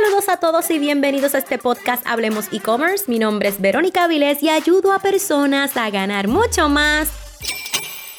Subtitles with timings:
[0.00, 3.06] Saludos a todos y bienvenidos a este podcast Hablemos e-commerce.
[3.08, 7.27] Mi nombre es Verónica Vilés y ayudo a personas a ganar mucho más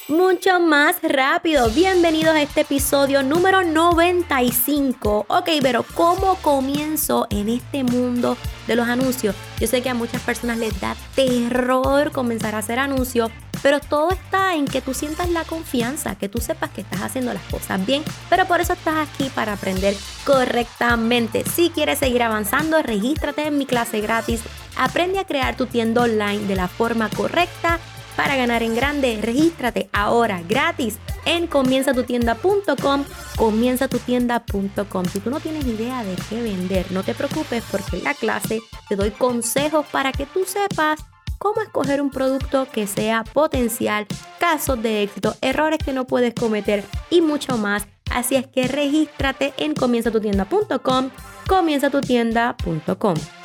[0.09, 1.69] mucho más rápido.
[1.69, 5.25] Bienvenidos a este episodio número 95.
[5.29, 8.35] Ok, pero ¿cómo comienzo en este mundo
[8.67, 9.35] de los anuncios?
[9.59, 13.29] Yo sé que a muchas personas les da terror comenzar a hacer anuncios,
[13.61, 17.31] pero todo está en que tú sientas la confianza, que tú sepas que estás haciendo
[17.31, 19.95] las cosas bien, pero por eso estás aquí para aprender
[20.25, 21.43] correctamente.
[21.45, 24.41] Si quieres seguir avanzando, regístrate en mi clase gratis.
[24.75, 27.79] Aprende a crear tu tienda online de la forma correcta
[28.15, 29.19] para ganar en grande.
[29.21, 35.05] Regístrate ahora gratis en comienzatutienda.com, comienzatutienda.com.
[35.05, 38.61] Si tú no tienes idea de qué vender, no te preocupes porque en la clase
[38.87, 40.99] te doy consejos para que tú sepas
[41.37, 44.05] cómo escoger un producto que sea potencial,
[44.39, 47.87] casos de éxito, errores que no puedes cometer y mucho más.
[48.11, 51.09] Así es que regístrate en comienzatutienda.com,
[51.47, 53.38] comienzatutienda.com.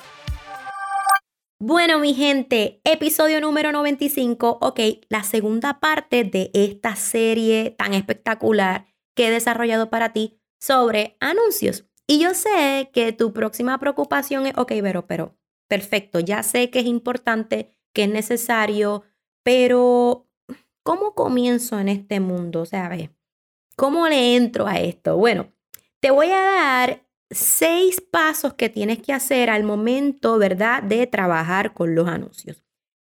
[1.67, 8.85] Bueno, mi gente, episodio número 95, ok, la segunda parte de esta serie tan espectacular
[9.15, 11.87] que he desarrollado para ti sobre anuncios.
[12.07, 16.81] Y yo sé que tu próxima preocupación es, ok, pero, pero, perfecto, ya sé que
[16.81, 19.05] es importante, que es necesario,
[19.43, 20.29] pero
[20.83, 22.61] ¿cómo comienzo en este mundo?
[22.61, 22.91] O sea,
[23.75, 25.17] ¿cómo le entro a esto?
[25.17, 25.51] Bueno,
[26.01, 27.04] te voy a dar
[27.35, 32.63] seis pasos que tienes que hacer al momento, ¿verdad?, de trabajar con los anuncios.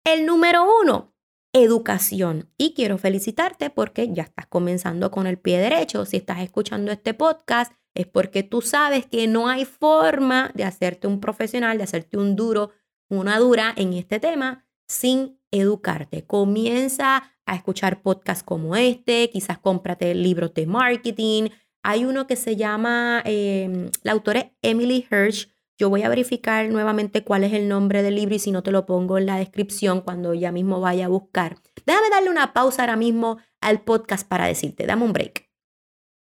[0.06, 1.14] El número uno,
[1.54, 2.50] educación.
[2.58, 6.06] Y quiero felicitarte porque ya estás comenzando con el pie derecho.
[6.06, 11.08] Si estás escuchando este podcast, es porque tú sabes que no hay forma de hacerte
[11.08, 12.72] un profesional, de hacerte un duro,
[13.10, 16.26] una dura en este tema sin educarte.
[16.26, 21.50] Comienza a escuchar podcasts como este, quizás cómprate libros de marketing,
[21.84, 25.50] hay uno que se llama, em, la autora es Emily Hirsch.
[25.78, 28.72] Yo voy a verificar nuevamente cuál es el nombre del libro y si no te
[28.72, 31.58] lo pongo en la descripción cuando ya mismo vaya a buscar.
[31.86, 35.50] Déjame darle una pausa ahora mismo al podcast para decirte, dame un break.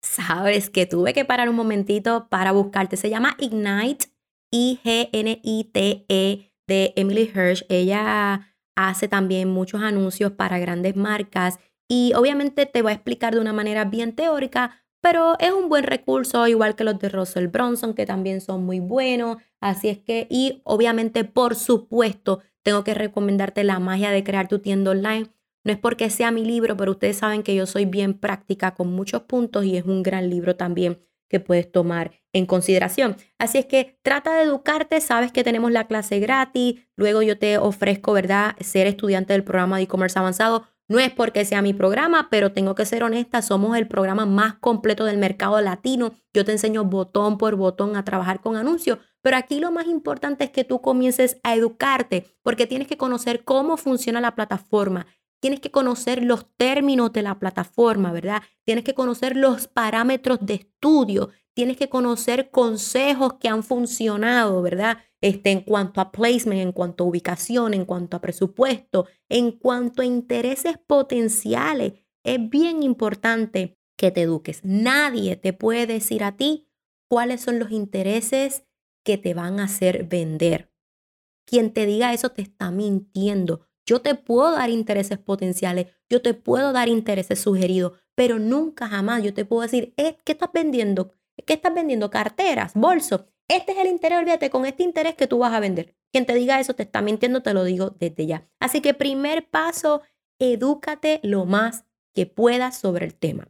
[0.01, 2.97] Sabes que tuve que parar un momentito para buscarte.
[2.97, 4.07] Se llama Ignite,
[4.51, 7.65] I-G-N-I-T-E, de Emily Hirsch.
[7.69, 13.39] Ella hace también muchos anuncios para grandes marcas y obviamente te voy a explicar de
[13.39, 17.93] una manera bien teórica, pero es un buen recurso, igual que los de Russell Bronson,
[17.93, 19.35] que también son muy buenos.
[19.59, 24.59] Así es que, y obviamente, por supuesto, tengo que recomendarte la magia de crear tu
[24.59, 25.29] tienda online.
[25.65, 28.93] No es porque sea mi libro, pero ustedes saben que yo soy bien práctica con
[28.93, 33.17] muchos puntos y es un gran libro también que puedes tomar en consideración.
[33.37, 37.57] Así es que trata de educarte, sabes que tenemos la clase gratis, luego yo te
[37.57, 42.27] ofrezco, ¿verdad?, ser estudiante del programa de e-commerce avanzado no es porque sea mi programa,
[42.29, 46.13] pero tengo que ser honesta, somos el programa más completo del mercado latino.
[46.33, 50.43] Yo te enseño botón por botón a trabajar con anuncios, pero aquí lo más importante
[50.43, 55.07] es que tú comiences a educarte, porque tienes que conocer cómo funciona la plataforma,
[55.39, 58.41] tienes que conocer los términos de la plataforma, ¿verdad?
[58.65, 64.97] Tienes que conocer los parámetros de estudio, tienes que conocer consejos que han funcionado, ¿verdad?
[65.23, 70.01] Este, en cuanto a placement, en cuanto a ubicación, en cuanto a presupuesto, en cuanto
[70.01, 71.93] a intereses potenciales.
[72.25, 74.59] Es bien importante que te eduques.
[74.65, 76.67] Nadie te puede decir a ti
[77.09, 78.65] cuáles son los intereses
[79.05, 80.73] que te van a hacer vender.
[81.45, 83.61] Quien te diga eso te está mintiendo.
[83.85, 89.23] Yo te puedo dar intereses potenciales, yo te puedo dar intereses sugeridos, pero nunca jamás
[89.23, 91.13] yo te puedo decir, eh, ¿qué estás vendiendo?
[91.45, 92.09] ¿Qué estás vendiendo?
[92.09, 93.23] Carteras, bolsos.
[93.47, 95.95] Este es el interés, olvídate, con este interés que tú vas a vender.
[96.11, 98.47] Quien te diga eso te está mintiendo, te lo digo desde ya.
[98.59, 100.01] Así que primer paso,
[100.39, 103.49] edúcate lo más que puedas sobre el tema.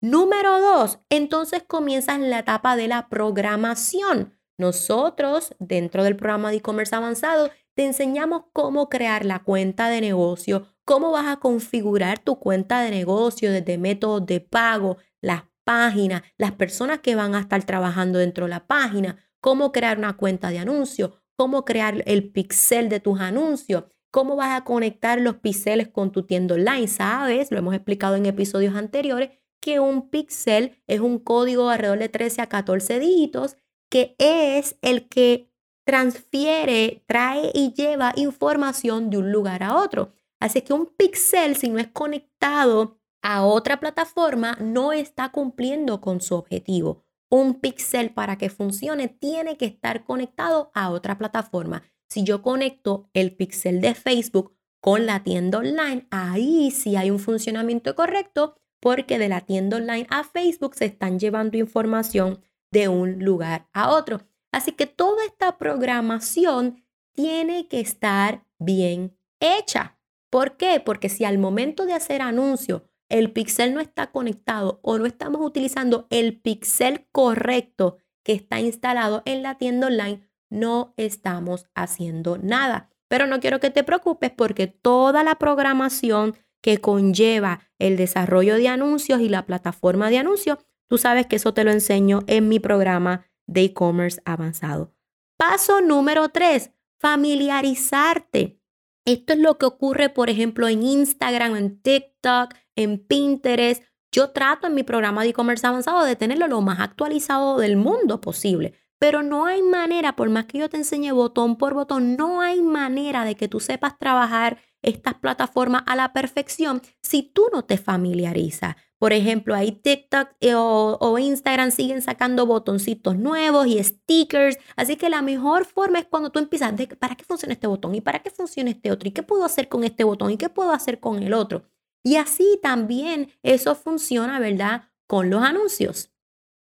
[0.00, 4.34] Número dos, entonces comienzas la etapa de la programación.
[4.58, 10.66] Nosotros, dentro del programa de e-commerce avanzado, te enseñamos cómo crear la cuenta de negocio,
[10.84, 16.52] cómo vas a configurar tu cuenta de negocio desde métodos de pago, las página, las
[16.52, 20.58] personas que van a estar trabajando dentro de la página, cómo crear una cuenta de
[20.58, 26.10] anuncio, cómo crear el pixel de tus anuncios, cómo vas a conectar los píxeles con
[26.10, 26.88] tu tienda online.
[26.88, 29.30] Sabes, lo hemos explicado en episodios anteriores,
[29.62, 33.56] que un pixel es un código alrededor de 13 a 14 dígitos
[33.88, 35.52] que es el que
[35.84, 40.10] transfiere, trae y lleva información de un lugar a otro.
[40.40, 46.20] Así que un pixel, si no es conectado a otra plataforma no está cumpliendo con
[46.20, 47.05] su objetivo.
[47.28, 51.82] Un pixel para que funcione tiene que estar conectado a otra plataforma.
[52.08, 57.18] Si yo conecto el pixel de Facebook con la tienda online, ahí sí hay un
[57.18, 62.40] funcionamiento correcto porque de la tienda online a Facebook se están llevando información
[62.70, 64.20] de un lugar a otro.
[64.52, 69.98] Así que toda esta programación tiene que estar bien hecha.
[70.30, 70.80] ¿Por qué?
[70.84, 75.40] Porque si al momento de hacer anuncio el pixel no está conectado o no estamos
[75.44, 82.90] utilizando el pixel correcto que está instalado en la tienda online, no estamos haciendo nada.
[83.08, 88.68] Pero no quiero que te preocupes porque toda la programación que conlleva el desarrollo de
[88.68, 90.58] anuncios y la plataforma de anuncios,
[90.88, 94.92] tú sabes que eso te lo enseño en mi programa de e-commerce avanzado.
[95.36, 98.60] Paso número tres, familiarizarte.
[99.04, 103.82] Esto es lo que ocurre, por ejemplo, en Instagram, en TikTok, en Pinterest.
[104.12, 108.20] Yo trato en mi programa de e-commerce avanzado de tenerlo lo más actualizado del mundo
[108.20, 108.74] posible.
[108.98, 112.62] Pero no hay manera, por más que yo te enseñe botón por botón, no hay
[112.62, 117.76] manera de que tú sepas trabajar estas plataformas a la perfección si tú no te
[117.76, 118.76] familiarizas.
[118.98, 124.56] Por ejemplo, ahí TikTok eh, o, Instagram siguen sacando botoncitos nuevos y stickers.
[124.76, 127.94] Así que la mejor forma es cuando tú empiezas, de, ¿para qué funciona este botón?
[127.94, 129.06] ¿Y para qué funciona este otro?
[129.08, 130.30] ¿Y qué puedo hacer con este botón?
[130.30, 131.64] ¿Y qué puedo hacer con el otro?
[132.06, 134.84] Y así también eso funciona, ¿verdad?
[135.08, 136.12] Con los anuncios.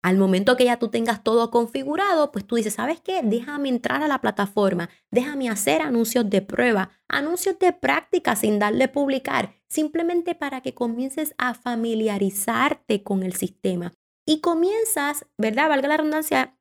[0.02, 3.22] Al momento que ya tú tengas todo configurado, pues tú dices, ¿sabes qué?
[3.24, 8.88] Déjame entrar a la plataforma, déjame hacer anuncios de prueba, anuncios de práctica sin darle
[8.88, 13.94] publicar, simplemente para que comiences a familiarizarte con el sistema.
[14.26, 15.70] Y comienzas, ¿verdad?
[15.70, 16.58] Valga la redundancia,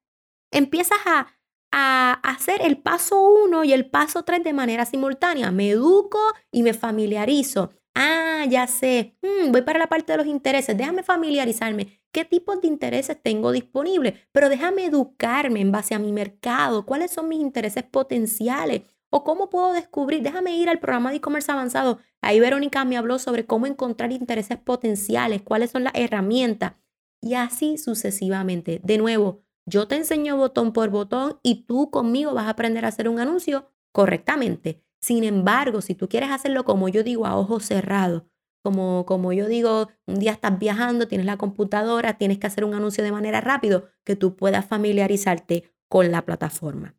[0.51, 1.29] empiezas a,
[1.73, 5.53] a hacer el paso 1 y el paso 3 de manera simultánea.
[5.53, 6.21] Me educo
[6.53, 7.71] y me familiarizo.
[8.01, 9.17] Ah, ya sé.
[9.23, 10.77] Mm, voy para la parte de los intereses.
[10.77, 12.01] Déjame familiarizarme.
[12.13, 14.15] ¿Qué tipos de intereses tengo disponibles?
[14.31, 16.87] Pero déjame educarme en base a mi mercado.
[16.87, 18.83] ¿Cuáles son mis intereses potenciales?
[19.11, 20.23] ¿O cómo puedo descubrir?
[20.23, 21.99] Déjame ir al programa de e-commerce avanzado.
[22.23, 26.75] Ahí Verónica me habló sobre cómo encontrar intereses potenciales, cuáles son las herramientas.
[27.21, 28.81] Y así sucesivamente.
[28.85, 32.89] De nuevo, yo te enseño botón por botón y tú conmigo vas a aprender a
[32.89, 34.85] hacer un anuncio correctamente.
[35.01, 38.25] Sin embargo, si tú quieres hacerlo como yo digo, a ojos cerrados,
[38.63, 42.75] como, como yo digo, un día estás viajando, tienes la computadora, tienes que hacer un
[42.75, 46.95] anuncio de manera rápido, que tú puedas familiarizarte con la plataforma.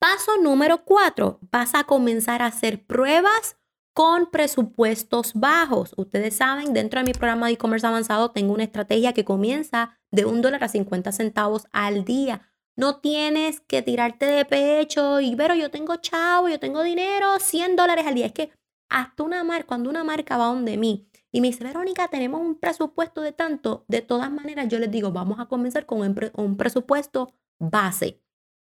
[0.00, 3.56] Paso número cuatro, vas a comenzar a hacer pruebas
[3.94, 5.94] con presupuestos bajos.
[5.96, 10.24] Ustedes saben, dentro de mi programa de e-commerce avanzado tengo una estrategia que comienza de
[10.24, 12.51] un dólar a 50 centavos al día.
[12.76, 17.76] No tienes que tirarte de pecho y, pero yo tengo chavo, yo tengo dinero, 100
[17.76, 18.26] dólares al día.
[18.26, 18.50] Es que
[18.88, 22.56] hasta una marca, cuando una marca va donde mí y me dice, Verónica, tenemos un
[22.56, 26.00] presupuesto de tanto, de todas maneras yo les digo, vamos a comenzar con
[26.34, 28.22] un presupuesto base.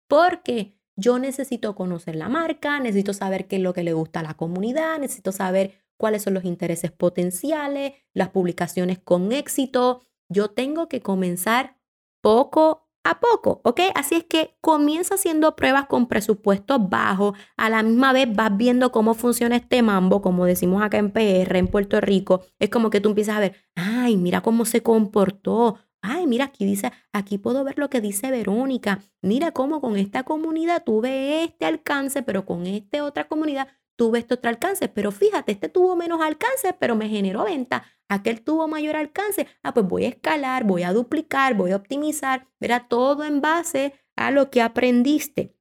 [0.08, 4.24] Porque yo necesito conocer la marca, necesito saber qué es lo que le gusta a
[4.24, 10.02] la comunidad, necesito saber cuáles son los intereses potenciales, las publicaciones con éxito.
[10.30, 11.78] Yo tengo que comenzar
[12.22, 13.82] poco a poco, ¿ok?
[13.96, 18.92] Así es que comienza haciendo pruebas con presupuestos bajos, a la misma vez vas viendo
[18.92, 23.02] cómo funciona este mambo, como decimos acá en PR, en Puerto Rico, es como que
[23.02, 27.64] tú empiezas a ver, ay, mira cómo se comportó, ay, mira, aquí dice, aquí puedo
[27.64, 32.68] ver lo que dice Verónica, mira cómo con esta comunidad tuve este alcance, pero con
[32.68, 37.10] esta otra comunidad tuve este otro alcance, pero fíjate, este tuvo menos alcance, pero me
[37.10, 37.86] generó venta.
[38.10, 39.48] Aquel tuvo mayor alcance.
[39.64, 42.48] Ah, pues voy a escalar, voy a duplicar, voy a optimizar.
[42.60, 45.56] Verá todo en base a lo que aprendiste.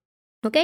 [0.44, 0.56] ¿Ok?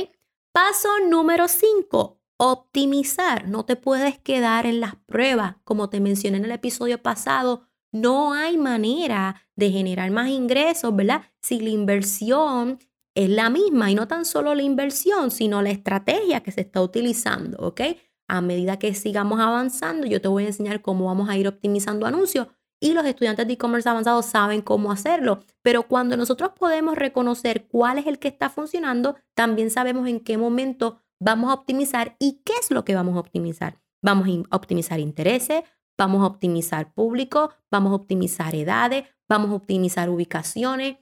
[0.52, 2.20] Paso número 5.
[2.37, 3.48] Optimizar.
[3.48, 5.56] No te puedes quedar en las pruebas.
[5.64, 11.22] Como te mencioné en el episodio pasado, no hay manera de generar más ingresos, ¿verdad?
[11.40, 12.78] Si la inversión
[13.18, 16.80] es la misma y no tan solo la inversión, sino la estrategia que se está
[16.80, 17.80] utilizando, ¿ok?
[18.28, 22.06] A medida que sigamos avanzando, yo te voy a enseñar cómo vamos a ir optimizando
[22.06, 22.46] anuncios
[22.80, 25.40] y los estudiantes de e-commerce avanzado saben cómo hacerlo.
[25.62, 30.38] Pero cuando nosotros podemos reconocer cuál es el que está funcionando, también sabemos en qué
[30.38, 33.80] momento vamos a optimizar y qué es lo que vamos a optimizar.
[34.00, 35.64] Vamos a optimizar intereses,
[35.98, 40.98] vamos a optimizar público, vamos a optimizar edades, vamos a optimizar ubicaciones,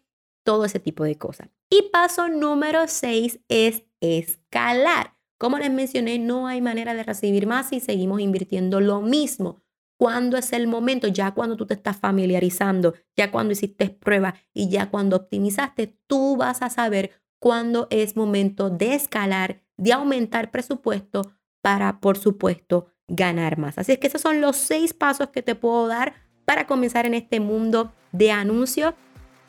[0.46, 1.50] todo ese tipo de cosas.
[1.70, 5.16] Y paso número 6 es escalar.
[5.38, 9.62] Como les mencioné, no hay manera de recibir más si seguimos invirtiendo lo mismo.
[9.98, 11.08] ¿Cuándo es el momento?
[11.08, 16.36] Ya cuando tú te estás familiarizando, ya cuando hiciste pruebas y ya cuando optimizaste, tú
[16.36, 21.32] vas a saber cuándo es momento de escalar, de aumentar presupuesto
[21.62, 23.78] para, por supuesto, ganar más.
[23.78, 27.14] Así es que esos son los seis pasos que te puedo dar para comenzar en
[27.14, 28.94] este mundo de anuncios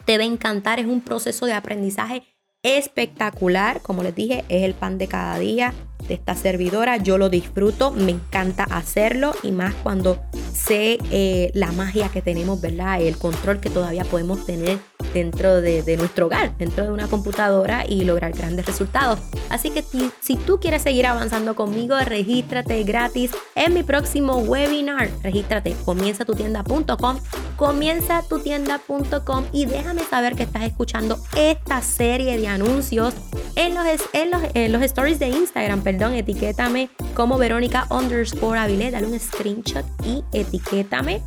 [0.07, 0.79] te va a encantar.
[0.79, 2.23] Es un proceso de aprendizaje
[2.63, 3.81] espectacular.
[3.81, 5.73] Como les dije, es el pan de cada día
[6.07, 6.97] de esta servidora.
[6.97, 10.19] Yo lo disfruto, me encanta hacerlo y más cuando
[10.53, 13.01] sé eh, la magia que tenemos, ¿verdad?
[13.01, 14.79] El control que todavía podemos tener
[15.13, 19.19] dentro de, nuestro hogar, dentro de una computadora y lograr grandes resultados.
[19.49, 19.83] Así que
[20.21, 25.09] si, tú quieres seguir avanzando conmigo, regístrate gratis en mi próximo webinar.
[25.23, 27.19] Regístrate, comienza tu tienda.com,
[27.55, 33.13] comienza tu tienda.com y déjame saber que estás escuchando esta serie de anuncios
[33.55, 38.91] en los, en los, en los stories de Instagram, perdón, etiquétame como Verónica underscore Avilés,
[38.91, 41.21] dale un screenshot y etiquétame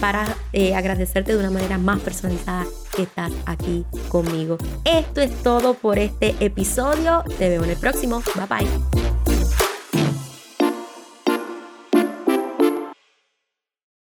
[0.00, 4.56] para eh, agradecerte de una manera más personalizada que estás aquí conmigo.
[4.84, 7.24] Esto es todo por este episodio.
[7.38, 8.22] Te veo en el próximo.
[8.36, 9.03] Bye bye.